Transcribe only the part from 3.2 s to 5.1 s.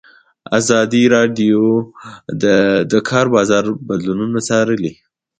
بازار بدلونونه څارلي.